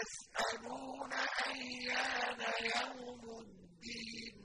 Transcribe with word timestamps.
يسألون 0.00 1.12
أيان 1.46 2.40
يوم 2.76 3.22
الدين 3.40 4.36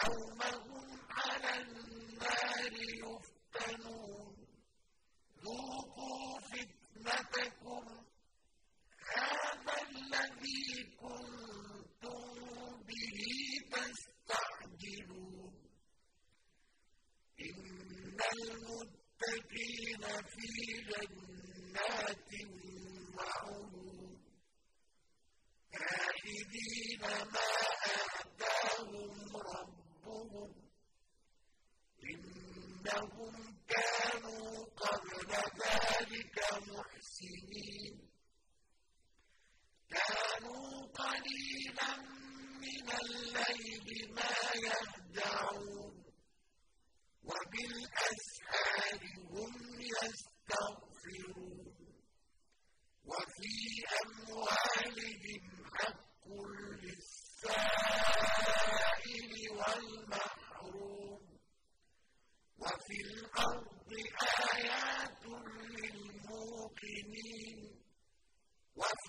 يوم 0.00 0.40
هم 0.42 0.88
على 1.10 1.52
النار 1.62 2.72
يفتنون. 3.04 4.34
ذوقوا 5.44 6.30
فتنتكم 6.50 7.84
هذا 9.16 9.76
الذي 9.90 10.64
كنتم 11.00 12.22
به 12.88 13.18
تستعجلون. 13.72 15.52
إن 17.40 18.18
المتقين 18.32 20.02
في 20.32 20.48
جنات 20.90 22.30
وعيون 23.16 23.69
ما 27.00 27.42
آتاهم 28.20 29.36
ربهم 29.36 30.54
إنهم 32.04 33.34
كانوا 33.68 34.64
قبل 34.76 35.30
ذلك 35.60 36.36
محسنين. 36.68 37.94
كانوا 39.90 40.86
قليلا 40.86 41.96
من 42.62 42.86
الليل 43.02 44.14
ما 44.14 44.32
يهدعون 44.54 44.99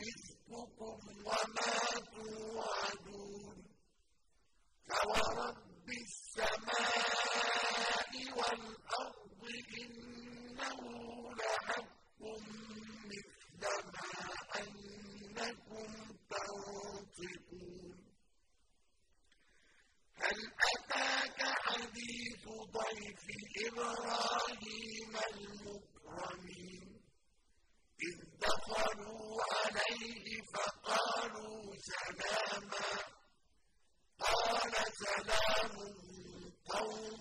رزقكم 0.00 0.98
وما 1.26 1.76
توعدون 2.14 3.64
فورب 4.88 5.65
حديث 22.36 22.48
ضيف 22.76 23.24
إبراهيم 23.66 25.12
المكرمين. 25.32 26.88
إذ 28.06 28.16
دخلوا 28.40 29.42
عليه 29.52 30.26
فقالوا 30.54 31.74
سلاما. 31.88 32.88
قال 34.20 34.72
سلام 35.04 35.74
قوم 36.68 37.15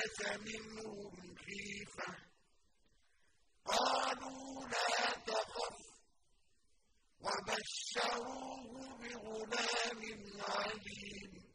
فأوجس 0.00 0.40
منهم 0.40 1.34
خيفة. 1.36 2.16
قالوا 3.64 4.68
لا 4.68 5.12
تخف. 5.26 5.76
وبشروه 7.20 8.98
بغلام 8.98 10.02
عليم. 10.48 11.50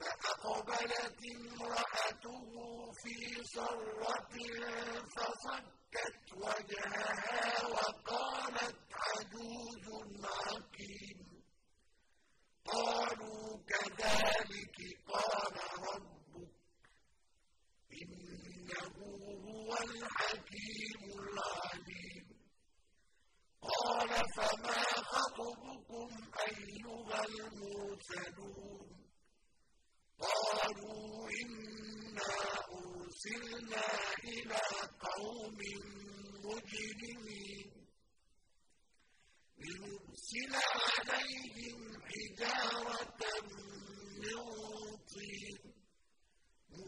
فأقبلت 0.00 1.18
امرأته 1.36 2.92
في 3.02 3.44
صرة 3.44 4.34
فصكت 5.16 6.32
وجهها 6.34 7.66
وقالت 7.66 8.76
عجوز 8.92 9.86
عقيم 10.24 11.42
قالوا 12.64 13.58
كذلك 13.68 14.76
قال 15.08 15.54
ربك 15.88 16.50
إنه 18.02 18.96
هو 19.46 19.74
الحكيم 19.74 21.02
العليم. 21.18 22.26
قال 23.62 24.08
فما 24.36 24.82
خطبكم 24.82 26.10
أيها 26.48 27.24
المرسلون؟ 27.24 28.88
قالوا 30.20 31.30
إنا 31.42 32.34
أرسلنا 32.78 33.86
إلى 34.24 34.60
قوم 35.00 35.58
مجرمين. 36.44 37.68
لنرسل 39.58 40.54
عليهم 40.54 41.80
حجارة 42.02 43.20
من 44.22 44.38
طين. 45.14 45.67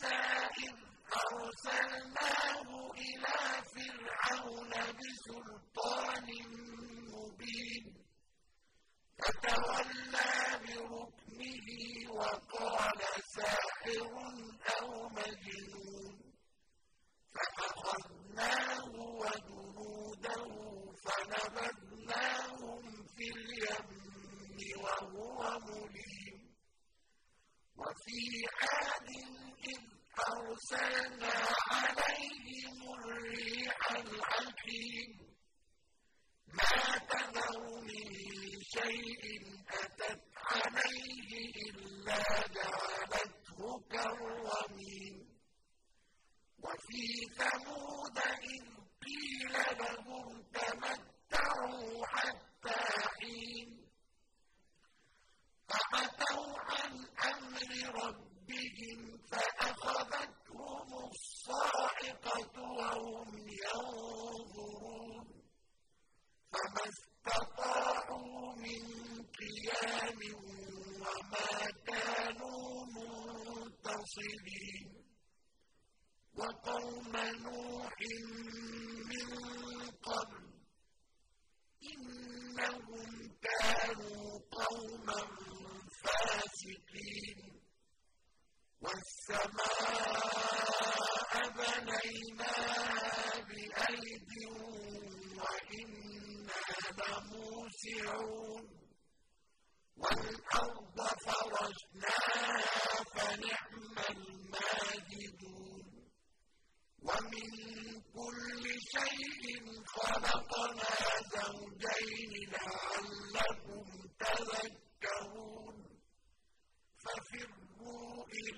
عِيسَىٰ 0.00 0.48
إِذْ 0.64 0.76
أَرْسَلْنَاهُ 1.20 2.68
إِلَىٰ 3.06 3.40
فِرْعَوْنَ 3.72 4.72
بِسُلْطَانٍ 4.98 6.28
مُّبِينٍ 7.14 7.84
فَتَوَلَّىٰ 9.18 10.36
بِرُكْنِهِ 10.64 11.66
وَقَالَ 12.18 13.00
سَاحِرٌ 13.36 14.12
أَوْ 14.80 15.08
مَجْنُونٌ 15.08 16.14
فَأَخَذْنَاهُ 17.34 18.19
أرسلنا 30.72 31.34
عليهم 31.70 32.78
الريح 32.94 33.90
الحكيم. 33.90 35.10
ما 36.46 36.98
تذر 37.10 37.80
من 37.80 38.06
شيء 38.62 39.22
أتت 39.68 40.22
عليه 40.36 41.30
إلا 41.70 42.22
جعلته 42.54 43.80
كالرميم. 43.90 45.16
وفي 46.58 47.06
ثمود 47.38 48.18
إذ 48.18 48.64
قيل 49.02 49.54
لهم 49.78 50.42
تمت 50.42 51.09
سلام 69.80 70.20
وما 71.00 71.70
كانوا 71.86 72.86
منتصرين 73.66 74.88
وقوم 76.36 77.12
نوح 77.16 77.96
من 79.10 79.28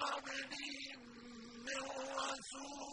قَبْلِهِم 0.00 1.00
مِّن 1.66 1.82
رَّسُولٍ 2.18 2.87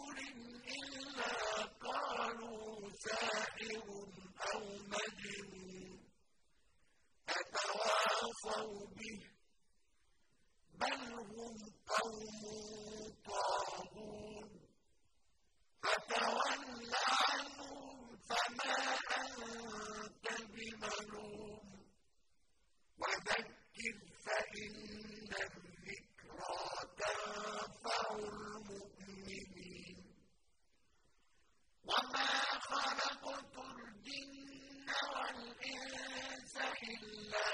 إن 35.64 36.46
زحل 36.46 37.45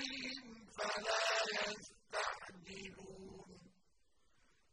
بهم 0.00 0.66
فلا 0.78 1.24
يستعجلون. 1.52 3.00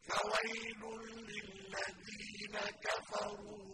فويل 0.08 0.82
للذين 1.30 2.56
كفروا. 2.84 3.67